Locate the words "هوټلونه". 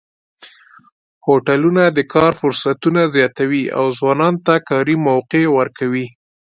1.27-1.83